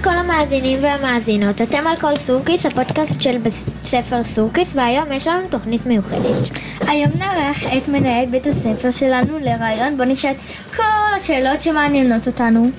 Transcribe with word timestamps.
לכל 0.00 0.10
המאזינים 0.10 0.78
והמאזינות, 0.82 1.62
אתם 1.62 1.86
על 1.86 1.96
כל 1.96 2.16
סורקיס, 2.16 2.66
הפודקאסט 2.66 3.20
של 3.20 3.38
בית 3.38 3.52
ספר 3.84 4.24
סורקיס, 4.24 4.72
והיום 4.74 5.12
יש 5.12 5.26
לנו 5.26 5.48
תוכנית 5.50 5.86
מיוחדת. 5.86 6.48
היום 6.80 7.10
נארח 7.18 7.56
את 7.76 7.88
מנהלת 7.88 8.30
בית 8.30 8.46
הספר 8.46 8.90
שלנו 8.90 9.38
לרעיון 9.38 9.96
בו 9.96 10.04
נשאל 10.04 10.32
כל 10.76 10.82
השאלות 11.20 11.62
שמעניינות 11.62 12.26
אותנו. 12.26 12.70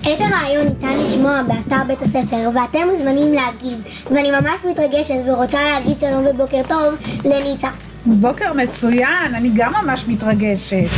את 0.00 0.20
הרעיון 0.20 0.66
ניתן 0.66 0.98
לשמוע 0.98 1.42
באתר 1.42 1.84
בית 1.86 2.02
הספר 2.02 2.50
ואתם 2.54 2.88
מוזמנים 2.88 3.32
להגיב 3.32 3.82
ואני 4.10 4.30
ממש 4.30 4.60
מתרגשת 4.70 5.14
ורוצה 5.26 5.58
להגיד 5.62 6.00
שלום 6.00 6.26
ובוקר 6.26 6.62
טוב 6.68 6.94
לניצה. 7.24 7.68
בוקר 8.06 8.52
מצוין, 8.52 9.34
אני 9.34 9.50
גם 9.54 9.72
ממש 9.82 10.04
מתרגשת. 10.08 10.90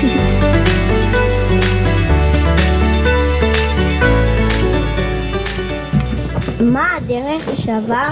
מה 6.63 6.97
הדרך 6.97 7.57
שעבר 7.57 8.09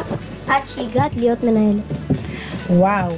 עד 0.48 0.62
שהגעת 0.66 1.16
להיות 1.16 1.44
מנהלת? 1.44 1.82
וואו, 2.70 3.12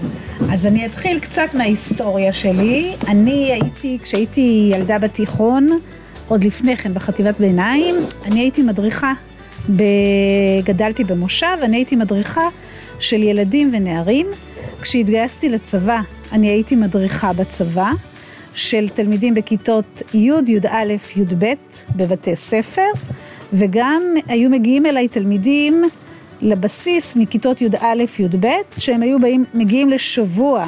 אז 0.53 0.67
אני 0.67 0.87
אתחיל 0.87 1.19
קצת 1.21 1.55
מההיסטוריה 1.55 2.33
שלי. 2.33 2.95
אני 3.09 3.53
הייתי, 3.53 3.99
כשהייתי 4.03 4.71
ילדה 4.73 4.99
בתיכון, 4.99 5.67
עוד 6.29 6.45
לפני 6.45 6.77
כן 6.77 6.95
בחטיבת 6.95 7.39
ביניים, 7.39 7.95
אני 8.25 8.41
הייתי 8.41 8.63
מדריכה. 8.63 9.13
גדלתי 10.65 11.05
במושב, 11.05 11.57
אני 11.63 11.77
הייתי 11.77 11.97
מדריכה 11.97 12.49
של 12.99 13.23
ילדים 13.23 13.71
ונערים. 13.73 14.27
כשהתגייסתי 14.83 15.49
לצבא, 15.49 16.01
אני 16.33 16.49
הייתי 16.49 16.77
מדריכה 16.77 17.33
בצבא 17.33 17.91
של 18.55 18.89
תלמידים 18.89 19.35
בכיתות 19.35 20.03
י', 20.15 20.30
י"א, 20.46 20.93
י"ב 21.17 21.45
בבתי 21.96 22.37
ספר, 22.37 22.87
וגם 23.53 24.03
היו 24.27 24.51
מגיעים 24.51 24.87
אליי 24.87 25.09
תלמידים 25.09 25.83
לבסיס 26.43 27.17
מכיתות 27.17 27.61
י"א, 27.61 28.05
י"ב, 28.19 28.47
שהם 28.79 29.03
היו 29.03 29.21
באים, 29.21 29.45
מגיעים 29.55 29.89
לשבוע 29.89 30.65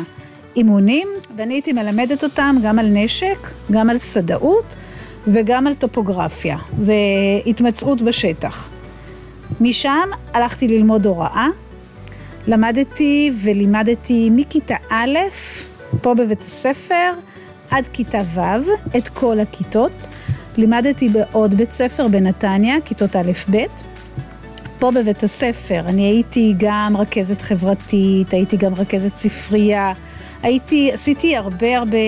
אימונים, 0.57 1.09
ואני 1.37 1.55
הייתי 1.55 1.73
מלמדת 1.73 2.25
אותם 2.25 2.57
גם 2.63 2.79
על 2.79 2.87
נשק, 2.87 3.49
גם 3.71 3.91
על 3.91 3.99
סדאות 3.99 4.77
וגם 5.27 5.67
על 5.67 5.75
טופוגרפיה. 5.75 6.57
זה 6.79 6.95
התמצאות 7.47 8.03
בשטח. 8.03 8.69
משם 9.61 10.09
הלכתי 10.33 10.69
ללמוד 10.69 11.07
הוראה. 11.07 11.49
למדתי 12.49 13.31
ולימדתי 13.43 14.29
מכיתה 14.33 14.75
א', 14.91 15.19
פה 16.03 16.15
בבית 16.15 16.41
הספר, 16.41 17.11
עד 17.71 17.89
כיתה 17.93 18.21
ו', 18.35 18.97
את 18.99 19.09
כל 19.09 19.41
הכיתות. 19.41 20.09
לימדתי 20.59 21.09
בעוד 21.09 21.55
בית 21.55 21.73
ספר 21.73 22.09
בנתניה, 22.09 22.77
כיתות 22.85 23.17
א'-ב'. 23.17 23.57
פה 24.79 24.91
בבית 24.91 25.23
הספר 25.23 25.81
אני 25.87 26.03
הייתי 26.03 26.55
גם 26.59 26.97
רכזת 26.97 27.41
חברתית, 27.41 28.33
הייתי 28.33 28.57
גם 28.57 28.75
רכזת 28.75 29.15
ספרייה, 29.15 29.93
הייתי, 30.43 30.93
עשיתי 30.93 31.37
הרבה 31.37 31.79
הרבה 31.79 31.99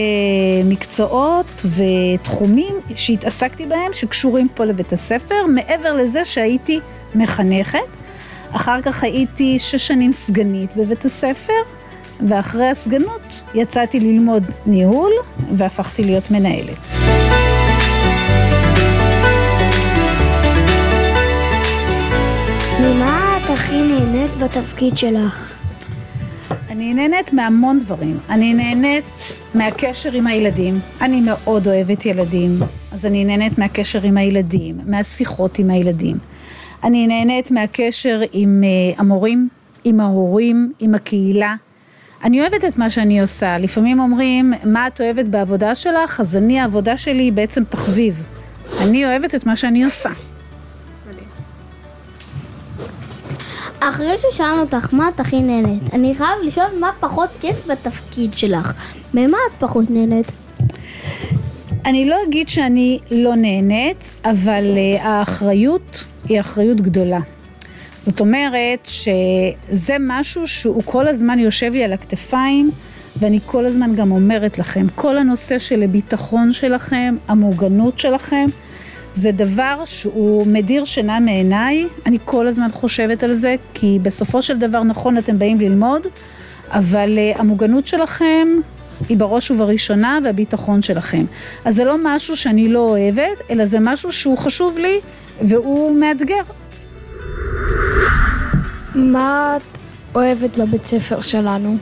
מקצועות 0.65 1.67
ותחומים 1.77 2.75
שהתעסקתי 2.97 3.67
בהם 3.67 3.93
שקשורים 3.93 4.49
פה 4.55 4.65
לבית 4.65 4.93
הספר, 4.93 5.47
מעבר 5.49 5.95
לזה 5.95 6.25
שהייתי 6.25 6.81
מחנכת. 7.15 7.79
אחר 8.51 8.83
כך 8.83 9.05
הייתי 9.05 9.59
שש 9.59 9.87
שנים 9.87 10.13
סגנית 10.13 10.77
בבית 10.77 11.05
הספר, 11.05 11.53
ואחרי 12.29 12.67
הסגנות 12.67 13.43
יצאתי 13.55 14.01
ללמוד 14.01 14.45
ניהול 14.67 15.13
והפכתי 15.57 16.05
להיות 16.05 16.31
מנהלת. 16.31 16.96
ממה 22.87 23.39
את 23.45 23.51
הכי 23.51 23.83
נהנית 23.83 24.31
בתפקיד 24.39 24.99
שלך? 24.99 25.53
אני 26.69 26.95
נהנית 26.95 27.33
מהמון 27.33 27.79
דברים. 27.79 28.19
אני 28.31 28.55
נהנית 28.55 29.05
מהקשר 29.55 30.13
עם 30.13 30.27
הילדים. 30.27 30.81
אני 31.01 31.21
מאוד 31.21 31.69
אוהבת 31.69 32.07
ילדים, 32.07 32.61
אז 32.93 33.07
אני 33.07 33.25
נהנית 33.25 33.59
מהקשר 33.59 34.03
עם 34.03 34.17
הילדים, 34.17 34.79
מהשיחות 34.87 35.59
עם 35.59 35.71
הילדים. 35.71 36.17
אני 36.85 37.07
נהנית 37.07 37.51
מהקשר 37.51 38.21
עם 38.33 38.65
uh, 38.65 39.01
המורים, 39.01 39.49
עם 39.85 40.01
ההורים, 40.01 40.73
עם 40.79 40.95
הקהילה. 40.95 41.55
אני 42.25 42.41
אוהבת 42.41 42.65
את 42.65 42.77
מה 42.77 42.91
שאני 42.91 43.21
עושה. 43.21 43.57
לפעמים 43.59 44.01
אומרים, 44.01 44.53
מה 44.65 44.87
את 44.87 45.01
אוהבת 45.01 45.29
בעבודה 45.29 45.75
שלך? 45.75 46.21
אז 46.21 46.37
אני, 46.37 46.61
העבודה 46.61 46.97
שלי 46.97 47.23
היא 47.23 47.33
בעצם 47.33 47.65
תחביב. 47.65 48.27
אני 48.81 49.07
אוהבת 49.07 49.35
את 49.35 49.47
מה 49.47 49.57
שאני 49.57 49.85
עושה. 49.85 50.11
אחרי 53.89 54.15
ששאלנו 54.19 54.61
אותך 54.61 54.95
מה 54.95 55.09
את 55.09 55.21
הכי 55.21 55.43
נהנית, 55.43 55.83
אני 55.93 56.15
חייב 56.15 56.43
לשאול 56.45 56.67
מה 56.81 56.91
פחות 57.01 57.29
כיף 57.41 57.57
בתפקיד 57.67 58.35
שלך. 58.35 58.73
ממה 59.15 59.39
את 59.47 59.53
פחות 59.59 59.91
נהנית? 59.91 60.33
אני 61.85 62.09
לא 62.09 62.17
אגיד 62.29 62.49
שאני 62.49 62.99
לא 63.11 63.35
נהנית, 63.35 64.11
אבל 64.25 64.65
uh, 64.75 65.03
האחריות 65.03 66.05
היא 66.29 66.41
אחריות 66.41 66.81
גדולה. 66.81 67.21
זאת 68.01 68.21
אומרת 68.21 68.89
שזה 68.89 69.97
משהו 70.01 70.47
שהוא 70.47 70.83
כל 70.85 71.09
הזמן 71.09 71.39
יושב 71.39 71.73
לי 71.73 71.85
על 71.85 71.93
הכתפיים 71.93 72.71
ואני 73.17 73.41
כל 73.47 73.67
הזמן 73.67 73.95
גם 73.95 74.13
אומרת 74.13 74.59
לכם, 74.59 74.87
כל 74.95 75.19
הנושא 75.19 75.59
של 75.59 75.83
הביטחון 75.83 76.53
שלכם, 76.53 77.17
המוגנות 77.29 77.99
שלכם, 77.99 78.47
זה 79.17 79.33
דבר 79.33 79.83
שהוא 79.85 80.47
מדיר 80.47 80.85
שינה 80.85 81.21
מעיניי, 81.21 81.87
אני 82.07 82.19
כל 82.25 82.47
הזמן 82.47 82.69
חושבת 82.73 83.23
על 83.23 83.33
זה, 83.33 83.55
כי 83.75 83.99
בסופו 84.03 84.43
של 84.43 84.59
דבר 84.59 84.83
נכון 84.83 85.19
אתם 85.19 85.39
באים 85.39 85.61
ללמוד, 85.61 86.07
אבל 86.71 87.19
uh, 87.19 87.41
המוגנות 87.41 87.87
שלכם 87.87 88.49
היא 89.09 89.17
בראש 89.17 89.51
ובראשונה 89.51 90.19
והביטחון 90.25 90.83
שלכם. 90.83 91.25
אז 91.65 91.75
זה 91.77 91.85
לא 91.85 91.97
משהו 92.05 92.37
שאני 92.37 92.69
לא 92.69 92.79
אוהבת, 92.79 93.41
אלא 93.51 93.67
זה 93.67 93.79
משהו 93.81 94.13
שהוא 94.13 94.39
חשוב 94.39 94.79
לי 94.79 95.01
והוא 95.43 95.99
מאתגר. 95.99 96.43
מה 98.95 99.57
את 99.57 99.79
אוהבת 100.15 100.59
בבית 100.59 100.87
ספר 100.87 101.21
שלנו? 101.21 101.77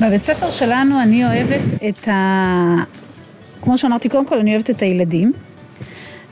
בבית 0.00 0.22
ספר 0.22 0.50
שלנו 0.50 1.02
אני 1.02 1.24
אוהבת 1.24 1.74
את 1.88 2.08
ה... 2.08 2.74
כמו 3.62 3.78
שאמרתי, 3.78 4.08
קודם 4.08 4.26
כל 4.26 4.38
אני 4.38 4.52
אוהבת 4.52 4.70
את 4.70 4.82
הילדים. 4.82 5.32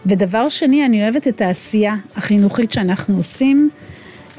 ודבר 0.07 0.49
שני, 0.49 0.87
אני 0.87 1.03
אוהבת 1.03 1.29
את 1.29 1.41
העשייה 1.41 1.95
החינוכית 2.17 2.73
שאנחנו 2.73 3.17
עושים. 3.17 3.71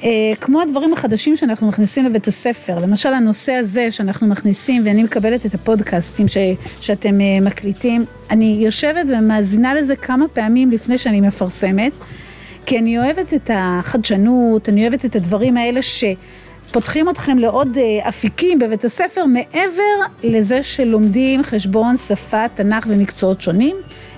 אה, 0.04 0.10
כמו 0.42 0.62
הדברים 0.62 0.94
החדשים 0.94 1.36
שאנחנו 1.36 1.68
מכניסים 1.68 2.06
לבית 2.06 2.28
הספר, 2.28 2.78
למשל 2.78 3.14
הנושא 3.14 3.52
הזה 3.52 3.92
שאנחנו 3.92 4.28
מכניסים 4.28 4.82
ואני 4.86 5.04
מקבלת 5.04 5.46
את 5.46 5.54
הפודקאסטים 5.54 6.28
ש, 6.28 6.38
שאתם 6.82 7.22
אה, 7.22 7.40
מקליטים, 7.42 8.06
אני 8.30 8.58
יושבת 8.62 9.06
ומאזינה 9.08 9.74
לזה 9.74 9.96
כמה 9.96 10.28
פעמים 10.28 10.72
לפני 10.72 10.98
שאני 10.98 11.22
מפרסמת, 11.22 11.92
כי 12.66 12.80
אני 12.80 13.00
אוהבת 13.00 13.34
את 13.34 13.52
החדשנות, 13.54 14.70
אני 14.70 14.82
אוהבת 14.82 15.06
את 15.06 15.16
הדברים 15.16 15.58
האלה 15.58 15.82
שפותחים 16.68 17.10
אתכם 17.10 17.38
לעוד 17.38 17.78
אה, 17.78 18.10
אפיקים 18.10 18.60
בבית 18.60 18.86
הספר 18.86 19.26
מעבר 19.26 19.82
לזה 20.24 20.64
שלומדים 20.64 21.44
חשבון, 21.44 21.98
שפה, 21.98 22.48
תנ"ך 22.56 22.86
ומקצועות 22.90 23.42
שונים. 23.42 23.76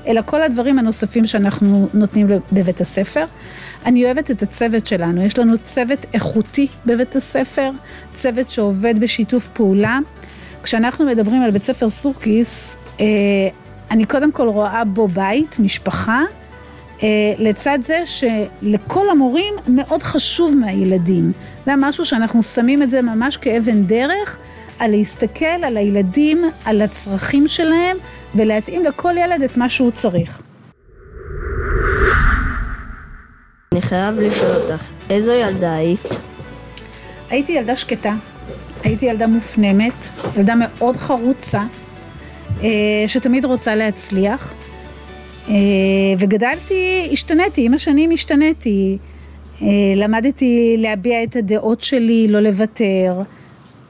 אלא 0.08 0.22
כל 0.26 0.42
הדברים 0.42 0.80
הנוספים 0.80 1.26
שאנחנו 1.26 1.88
נותנים 1.94 2.28
בבית 2.52 2.82
הספר. 2.82 3.26
אני 3.86 4.06
אוהבת 4.06 4.32
את 4.32 4.44
הצוות 4.44 4.86
שלנו, 4.86 5.26
יש 5.26 5.38
לנו 5.40 5.58
צוות 5.58 6.06
איכותי 6.14 6.68
בבית 6.86 7.16
הספר, 7.16 7.72
צוות 8.14 8.50
שעובד 8.50 9.00
בשיתוף 9.00 9.48
פעולה. 9.54 10.00
כשאנחנו 10.64 11.06
מדברים 11.06 11.42
על 11.42 11.52
בית 11.52 11.64
ספר 11.64 11.90
סורקיס, 11.90 12.78
אה, 13.00 13.06
אני 13.92 14.06
קודם 14.06 14.32
כל 14.32 14.48
רואה 14.48 14.86
בו 14.86 15.08
בית, 15.08 15.60
משפחה, 15.60 16.22
לצד 17.38 17.80
זה 17.82 18.04
שלכל 18.06 19.10
המורים 19.10 19.54
מאוד 19.68 20.04
חשוב 20.04 20.56
מהילדים. 20.58 21.32
זה 21.66 21.72
משהו 21.78 22.06
שאנחנו 22.06 22.44
שמים 22.44 22.84
את 22.84 22.92
זה 22.92 23.02
ממש 23.02 23.38
כאבן 23.38 23.84
דרך, 23.84 24.38
על 24.80 24.92
להסתכל 24.92 25.46
על 25.46 25.78
הילדים, 25.78 26.44
על 26.66 26.82
הצרכים 26.82 27.48
שלהם, 27.48 27.98
ולהתאים 28.36 28.84
לכל 28.84 29.18
ילד 29.18 29.42
את 29.44 29.58
מה 29.58 29.70
שהוא 29.70 29.92
צריך. 29.92 30.42
אני 33.72 33.82
חייב 33.82 34.20
לשאול 34.20 34.52
אותך, 34.56 34.84
איזו 35.10 35.32
ילדה 35.32 35.76
היית? 35.76 36.08
הייתי 37.30 37.52
ילדה 37.52 37.76
שקטה, 37.76 38.16
הייתי 38.84 39.06
ילדה 39.06 39.28
מופנמת, 39.28 40.10
ילדה 40.38 40.54
מאוד 40.58 40.98
חרוצה, 40.98 41.62
אה, 42.64 42.68
שתמיד 43.08 43.46
רוצה 43.46 43.76
להצליח, 43.76 44.54
אה, 44.54 44.69
וגדלתי, 46.18 47.10
השתניתי, 47.12 47.66
עם 47.66 47.74
השנים 47.74 48.12
השתניתי, 48.12 48.98
אה, 49.62 49.68
למדתי 49.96 50.76
להביע 50.78 51.24
את 51.24 51.36
הדעות 51.36 51.82
שלי, 51.82 52.28
לא 52.28 52.40
לוותר, 52.40 53.22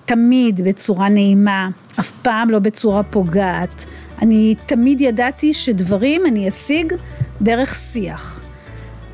תמיד 0.05 0.61
בצורה 0.61 1.09
נעימה, 1.09 1.69
אף 1.99 2.09
פעם 2.21 2.49
לא 2.49 2.59
בצורה 2.59 3.03
פוגעת. 3.03 3.85
אני 4.21 4.55
תמיד 4.65 5.01
ידעתי 5.01 5.53
שדברים 5.53 6.25
אני 6.25 6.49
אשיג 6.49 6.93
דרך 7.41 7.75
שיח. 7.75 8.41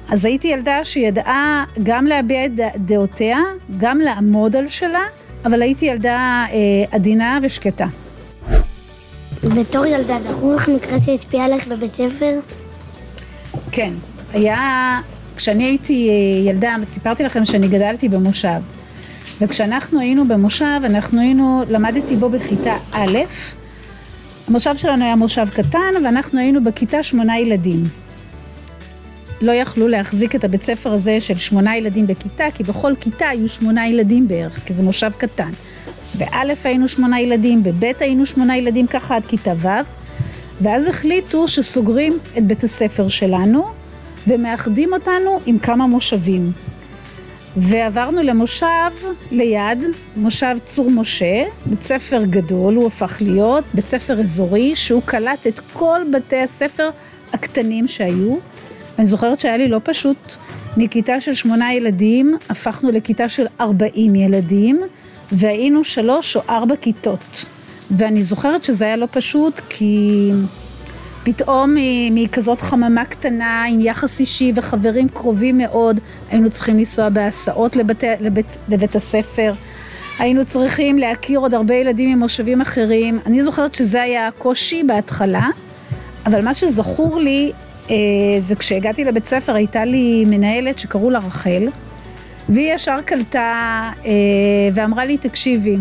אז 0.10 0.26
הייתי 0.26 0.48
ילדה 0.48 0.84
שידעה 0.84 1.66
גם 1.84 2.06
להביע 2.06 2.46
את 2.46 2.52
דעותיה, 2.76 3.40
גם 3.78 4.00
לעמוד 4.00 4.56
על 4.56 4.70
שלה, 4.70 5.04
אבל 5.46 5.62
הייתי 5.62 5.86
ילדה 5.86 6.46
אה, 6.52 6.56
עדינה 6.92 7.40
ושקטה. 7.44 7.86
בתור 9.50 9.86
ילדה, 9.86 10.18
זכור 10.30 10.54
לך 10.54 10.70
מקרה 10.70 11.00
שהשפיע 11.00 11.44
עליך 11.44 11.68
בבית 11.68 11.94
ספר? 11.94 12.40
כן, 13.72 13.94
היה, 14.34 15.02
כשאני 15.36 15.64
הייתי 15.64 16.10
אה, 16.10 16.50
ילדה, 16.52 16.76
סיפרתי 16.84 17.24
לכם 17.24 17.46
שאני 17.46 17.68
גדלתי 17.68 18.10
במושב. 18.10 18.60
וכשאנחנו 19.42 20.00
היינו 20.00 20.28
במושב, 20.28 20.80
אנחנו 20.84 21.22
היינו, 21.22 21.64
למדתי 21.70 22.16
בו 22.16 22.30
בכיתה 22.30 22.78
א', 22.92 23.18
המושב 24.48 24.78
שלנו 24.78 25.04
היה 25.04 25.16
מושב 25.16 25.48
קטן, 25.54 26.04
ואנחנו 26.04 26.40
היינו 26.40 26.64
בכיתה 26.64 27.04
שמונה 27.04 27.40
ילדים. 27.40 27.84
לא 29.42 29.52
יכלו 29.52 29.88
להחזיק 29.88 30.36
את 30.36 30.44
הבית 30.44 30.64
ספר 30.64 30.94
הזה 30.94 31.20
של 31.20 31.38
שמונה 31.38 31.78
ילדים 31.78 32.08
בכיתה, 32.08 32.46
כי 32.54 32.64
בכל 32.64 32.94
כיתה 33.00 33.28
היו 33.28 33.48
שמונה 33.48 33.88
ילדים 33.88 34.28
בערך, 34.28 34.60
כי 34.66 34.74
זה 34.74 34.84
מושב 34.84 35.12
קטן. 35.18 35.52
אז 36.06 36.16
באלף 36.16 36.66
היינו 36.66 36.88
שמונה 36.88 37.22
ילדים, 37.22 37.64
בבית 37.64 38.02
היינו 38.02 38.26
שמונה 38.26 38.58
ילדים, 38.58 38.88
ככה 38.88 39.16
עד 39.16 39.26
כיתה 39.26 39.54
ו', 39.58 39.68
ואז 40.62 40.88
החליטו 40.88 41.48
שסוגרים 41.48 42.18
את 42.38 42.44
בית 42.44 42.64
הספר 42.64 43.08
שלנו, 43.08 43.66
ומאחדים 44.28 44.94
אותנו 44.94 45.40
עם 45.46 45.60
כמה 45.60 45.88
מושבים. 45.88 46.52
ועברנו 47.58 48.24
למושב 48.24 48.92
ליד, 49.32 49.84
מושב 50.16 50.58
צור 50.66 50.92
משה, 50.92 51.44
בית 51.66 51.84
ספר 51.84 52.26
גדול 52.26 52.76
הוא 52.76 52.88
הפך 52.88 53.18
להיות, 53.22 53.64
בית 53.74 53.88
ספר 53.88 54.20
אזורי 54.20 54.76
שהוא 54.76 55.02
קלט 55.06 55.48
את 55.48 55.60
כל 55.74 56.02
בתי 56.14 56.40
הספר 56.40 56.90
הקטנים 57.34 57.88
שהיו. 57.88 58.36
אני 59.00 59.08
זוכרת 59.08 59.40
שהיה 59.40 59.58
לי 59.58 59.68
לא 59.68 59.82
פשוט, 59.84 60.18
מכיתה 60.78 61.20
של 61.20 61.34
שמונה 61.34 61.74
ילדים 61.74 62.38
הפכנו 62.50 62.92
לכיתה 62.92 63.30
של 63.30 63.46
ארבעים 63.62 64.16
ילדים 64.16 64.82
והיינו 65.32 65.84
שלוש 65.84 66.36
או 66.36 66.42
ארבע 66.50 66.76
כיתות. 66.76 67.46
ואני 67.92 68.24
זוכרת 68.24 68.64
שזה 68.64 68.86
היה 68.86 68.96
לא 68.96 69.08
פשוט 69.12 69.62
כי 69.70 70.32
פתאום 71.24 71.76
מכזאת 72.12 72.62
חממה 72.62 73.06
קטנה 73.06 73.64
עם 73.64 73.82
יחס 73.82 74.20
אישי 74.20 74.52
וחברים 74.56 75.10
קרובים 75.10 75.58
מאוד 75.58 76.00
היינו 76.32 76.50
צריכים 76.50 76.78
לנסוע 76.78 77.10
בהסעות 77.10 77.76
לבית, 77.76 78.04
לבית, 78.20 78.58
לבית 78.70 78.96
הספר. 78.96 79.54
היינו 80.20 80.46
צריכים 80.46 80.98
להכיר 80.98 81.40
עוד 81.40 81.54
הרבה 81.54 81.76
ילדים 81.76 82.18
ממושבים 82.18 82.62
אחרים. 82.62 83.20
אני 83.26 83.44
זוכרת 83.44 83.76
שזה 83.76 84.02
היה 84.02 84.28
הקושי 84.28 84.84
בהתחלה 84.84 85.50
אבל 86.26 86.46
מה 86.46 86.54
שזכור 86.54 87.20
לי 87.20 87.52
אה, 87.90 87.96
זה 88.42 88.56
כשהגעתי 88.56 89.04
לבית 89.04 89.26
ספר 89.26 89.56
הייתה 89.56 89.86
לי 89.86 90.24
מנהלת 90.28 90.80
שקראו 90.80 91.10
לה 91.10 91.20
רחל 91.20 91.68
והיא 92.50 92.74
ישר 92.74 92.98
קלטה 93.06 93.92
אה, 94.06 94.12
ואמרה 94.74 95.06
לי 95.06 95.18
תקשיבי 95.18 95.78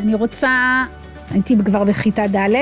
אני 0.00 0.14
רוצה 0.14 0.84
הייתי 1.30 1.56
כבר 1.64 1.84
בכיתה 1.84 2.22
ד' 2.26 2.54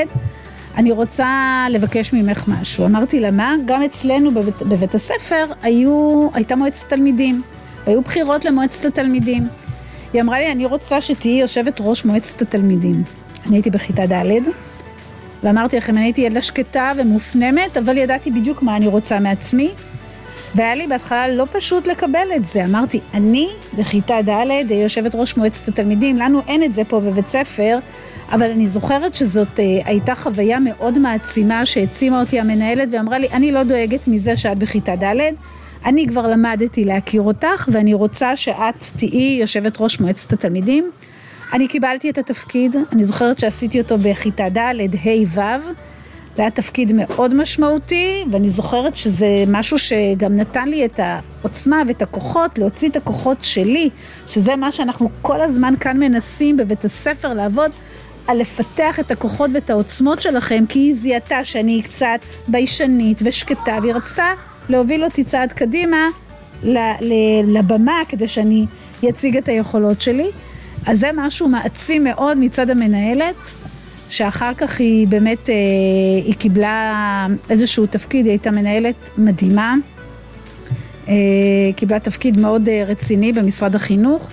אני 0.79 0.93
רוצה 0.93 1.67
לבקש 1.71 2.13
ממך 2.13 2.45
משהו. 2.49 2.85
אמרתי 2.87 3.21
לה, 3.21 3.31
מה? 3.31 3.55
גם 3.67 3.83
אצלנו 3.83 4.35
בבית, 4.35 4.63
בבית 4.63 4.95
הספר 4.95 5.45
היו, 5.63 6.29
הייתה 6.35 6.57
מועצת 6.57 6.89
תלמידים, 6.89 7.43
והיו 7.87 8.03
בחירות 8.03 8.45
למועצת 8.45 8.85
התלמידים. 8.85 9.49
היא 10.13 10.23
אמרה 10.23 10.39
לי, 10.39 10.53
אני 10.53 10.67
רוצה 10.67 11.01
שתהיי 11.01 11.41
יושבת 11.41 11.81
ראש 11.81 12.05
מועצת 12.05 12.43
התלמידים. 12.43 13.03
אני 13.47 13.57
הייתי 13.57 13.71
בכיתה 13.71 14.07
ד', 14.07 14.25
ואמרתי 15.43 15.77
לכם, 15.77 15.97
אני 15.97 16.05
הייתי 16.05 16.21
ילדה 16.21 16.43
שקטה 16.43 16.93
ומופנמת, 16.97 17.77
אבל 17.77 17.99
ידעתי 17.99 18.31
בדיוק 18.31 18.63
מה 18.63 18.77
אני 18.77 18.87
רוצה 18.87 19.21
מעצמי. 19.21 19.71
והיה 20.55 20.75
לי 20.75 20.87
בהתחלה 20.87 21.29
לא 21.29 21.47
פשוט 21.53 21.87
לקבל 21.87 22.29
את 22.37 22.45
זה. 22.47 22.65
אמרתי, 22.65 23.01
אני 23.15 23.49
בכיתה 23.79 24.23
ד' 24.23 24.71
יושבת 24.71 25.15
ראש 25.15 25.37
מועצת 25.37 25.69
התלמידים, 25.69 26.17
לנו 26.17 26.43
אין 26.49 26.63
את 26.63 26.75
זה 26.75 26.85
פה 26.85 27.01
בבית 27.01 27.29
ספר, 27.29 27.79
אבל 28.33 28.51
אני 28.51 28.67
זוכרת 28.67 29.15
שזאת 29.15 29.61
אה, 29.61 29.65
הייתה 29.85 30.15
חוויה 30.15 30.61
מאוד 30.61 30.99
מעצימה 30.99 31.67
שהעצימה 31.67 32.21
אותי 32.21 32.41
המנהלת 32.41 32.89
ואמרה 32.93 33.19
לי, 33.19 33.29
אני 33.33 33.53
לא 33.53 33.63
דואגת 33.63 34.09
מזה 34.09 34.37
שאת 34.37 34.59
בכיתה 34.59 34.97
ד', 34.97 35.17
אני 35.85 36.07
כבר 36.07 36.27
למדתי 36.27 36.85
להכיר 36.85 37.23
אותך 37.23 37.69
ואני 37.73 37.95
רוצה 37.95 38.37
שאת 38.37 38.85
תהיי 38.97 39.39
יושבת 39.41 39.81
ראש 39.81 40.01
מועצת 40.01 40.33
התלמידים. 40.33 40.91
אני 41.53 41.69
קיבלתי 41.69 42.11
את 42.11 42.19
התפקיד, 42.19 42.77
אני 42.93 43.05
זוכרת 43.05 43.39
שעשיתי 43.39 43.81
אותו 43.81 43.99
בכיתה 43.99 44.49
ד', 44.49 44.59
ה', 44.59 45.39
ו', 45.41 45.41
זה 46.39 46.43
היה 46.43 46.51
תפקיד 46.51 46.93
מאוד 46.95 47.35
משמעותי, 47.35 48.25
ואני 48.31 48.51
זוכרת 48.51 48.97
שזה 48.97 49.27
משהו 49.47 49.79
שגם 49.79 50.37
נתן 50.37 50.69
לי 50.69 50.85
את 50.85 51.01
העוצמה 51.03 51.83
ואת 51.89 52.03
הכוחות, 52.03 52.59
להוציא 52.59 52.89
את 52.89 52.97
הכוחות 52.97 53.37
שלי, 53.43 53.91
שזה 54.27 54.57
מה 54.57 54.73
שאנחנו 54.73 55.11
כל 55.23 55.41
הזמן 55.41 55.75
כאן 55.81 55.99
מנסים 55.99 56.57
בבית 56.57 56.85
הספר 56.85 57.35
לעבוד, 57.35 57.71
על 58.27 58.39
לפתח 58.39 59.01
את 59.01 59.11
הכוחות 59.11 59.51
ואת 59.55 59.71
העוצמות 59.71 60.21
שלכם, 60.23 60.65
כי 60.69 60.79
היא 60.79 60.95
זיהתה 60.95 61.45
שאני 61.45 61.83
קצת 61.83 62.19
ביישנית 62.49 63.21
ושקטה, 63.25 63.79
והיא 63.83 63.95
רצתה 63.95 64.27
להוביל 64.69 65.05
אותי 65.05 65.25
צעד 65.25 65.53
קדימה 65.53 66.09
לבמה 67.45 68.01
כדי 68.09 68.29
שאני 68.29 68.67
אציג 69.09 69.37
את 69.37 69.49
היכולות 69.49 70.01
שלי. 70.01 70.31
אז 70.87 71.01
זה 71.01 71.11
משהו 71.15 71.49
מעצים 71.49 72.05
מאוד 72.05 72.39
מצד 72.39 72.71
המנהלת, 72.71 73.55
שאחר 74.09 74.55
כך 74.55 74.81
היא 74.81 75.09
באמת, 75.09 75.51
אה, 75.51 75.55
היא 76.25 76.35
קיבלה 76.35 77.27
איזשהו 77.51 77.87
תפקיד, 77.87 78.27
היא 78.27 78.33
הייתה 78.33 78.51
מנהלת 78.51 79.11
מדהימה, 79.19 79.75
אה, 81.09 81.15
קיבלה 81.77 82.01
תפקיד 82.01 82.41
מאוד 82.41 82.69
אה, 82.69 82.85
רציני 82.87 83.33
במשרד 83.33 83.75
החינוך, 83.75 84.29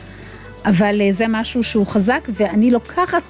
אבל 0.66 1.02
זה 1.12 1.26
משהו 1.30 1.64
שהוא 1.64 1.88
חזק, 1.88 2.28
ואני 2.34 2.72
לוקחת 2.72 3.24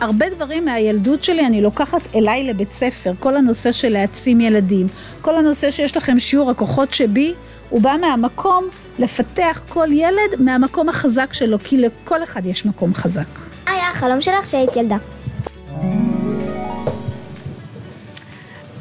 הרבה 0.00 0.26
דברים 0.30 0.64
מהילדות 0.64 1.24
שלי 1.24 1.46
אני 1.46 1.60
לוקחת 1.60 2.00
אליי 2.14 2.44
לבית 2.44 2.72
ספר, 2.72 3.12
כל 3.18 3.36
הנושא 3.36 3.72
של 3.72 3.88
להעצים 3.88 4.40
ילדים, 4.40 4.86
כל 5.20 5.36
הנושא 5.38 5.70
שיש 5.70 5.96
לכם 5.96 6.18
שיעור 6.18 6.50
הכוחות 6.50 6.94
שבי, 6.94 7.34
הוא 7.70 7.82
בא 7.82 7.96
מהמקום 8.00 8.64
לפתח 8.98 9.62
כל 9.68 9.88
ילד 9.92 10.38
מהמקום 10.38 10.88
החזק 10.88 11.32
שלו, 11.32 11.58
כי 11.58 11.76
לכל 11.76 12.22
אחד 12.22 12.46
יש 12.46 12.66
מקום 12.66 12.94
חזק. 12.94 13.26
היה 13.66 13.90
החלום 13.90 14.20
שלך 14.20 14.42
כשהיית 14.42 14.76
ילדה? 14.76 14.96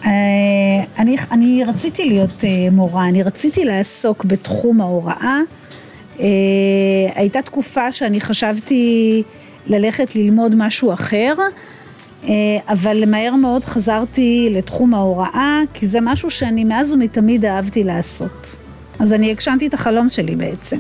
אה, 0.06 0.84
אני, 1.00 1.18
אני 1.32 1.64
רציתי 1.68 2.06
להיות 2.06 2.44
אה, 2.44 2.50
מורה, 2.72 3.08
אני 3.08 3.24
רציתי 3.24 3.66
לעסוק 3.66 4.26
בתחום 4.26 4.82
ההוראה. 4.82 5.40
אה, 6.20 6.26
הייתה 7.16 7.42
תקופה 7.42 7.92
שאני 7.92 8.22
חשבתי 8.22 9.24
ללכת 9.68 10.16
ללמוד 10.16 10.56
משהו 10.56 10.94
אחר, 10.94 11.34
אבל 12.68 13.04
מהר 13.08 13.36
מאוד 13.36 13.66
חזרתי 13.66 14.48
לתחום 14.52 14.94
ההוראה, 14.94 15.62
כי 15.74 15.88
זה 15.88 16.00
משהו 16.02 16.30
שאני 16.30 16.64
מאז 16.64 16.92
ומתמיד 16.92 17.46
אהבתי 17.46 17.84
לעשות. 17.84 18.56
אז 19.00 19.14
אני 19.14 19.32
הגשמתי 19.32 19.68
את 19.68 19.74
החלום 19.74 20.10
שלי 20.10 20.36
בעצם. 20.36 20.78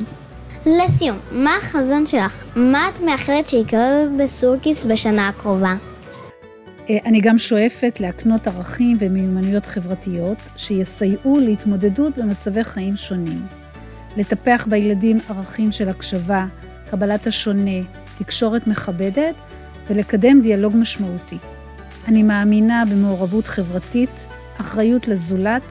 לסיום, 0.66 1.18
מה 1.32 1.56
החזון 1.58 2.06
שלך? 2.06 2.44
מה 2.56 2.90
את 2.90 3.02
מאחלת 3.02 3.48
שיקרה 3.48 3.90
בסורקיס 4.18 4.86
בשנה 4.86 5.28
הקרובה? 5.28 5.76
אה, 6.92 6.98
אני 7.06 7.22
גם 7.22 7.40
שואפת 7.40 8.00
להקנות 8.00 8.48
ערכים 8.48 8.98
ומיומנויות 9.00 9.66
חברתיות 9.66 10.38
שיסייעו 10.58 11.40
להתמודדות 11.40 12.18
במצבי 12.18 12.64
חיים 12.64 12.96
שונים. 12.96 13.46
לטפח 14.18 14.68
בילדים 14.70 15.18
ערכים 15.30 15.72
של 15.72 15.90
הקשבה, 15.90 16.46
קבלת 16.90 17.28
השונה, 17.28 17.82
תקשורת 18.18 18.68
מכבדת 18.68 19.36
ולקדם 19.90 20.42
דיאלוג 20.42 20.74
משמעותי. 20.76 21.38
אני 22.08 22.24
מאמינה 22.24 22.84
במעורבות 22.92 23.48
חברתית, 23.48 24.28
אחריות 24.60 25.08
לזולת, 25.08 25.64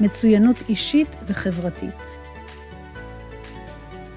מצוינות 0.00 0.62
אישית 0.68 1.16
וחברתית. 1.26 2.25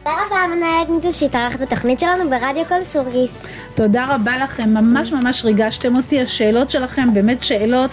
תודה 0.04 0.18
רבה 0.28 0.56
מנהלת 0.56 0.90
ניטוס 0.90 1.20
שהתארחת 1.20 1.60
בתוכנית 1.60 2.00
שלנו 2.00 2.30
ברדיו 2.30 2.66
כל 2.68 2.84
סורגיס. 2.84 3.50
תודה 3.76 4.06
רבה 4.10 4.38
לכם, 4.38 4.70
ממש 4.70 5.12
ממש 5.12 5.46
ריגשתם 5.46 5.96
אותי, 5.96 6.22
השאלות 6.22 6.72
שלכם 6.72 7.14
באמת 7.14 7.44
שאלות 7.44 7.92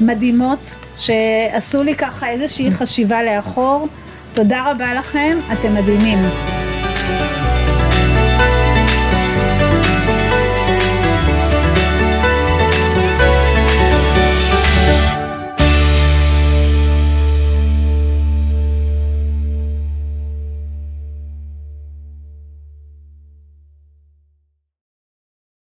מדהימות 0.00 0.76
שעשו 0.96 1.82
לי 1.82 1.94
ככה 1.94 2.28
איזושהי 2.28 2.70
חשיבה 2.70 3.22
לאחור. 3.22 3.88
תודה 4.32 4.70
רבה 4.70 4.94
לכם, 4.94 5.38
אתם 5.52 5.74
מדהימים. 5.74 6.18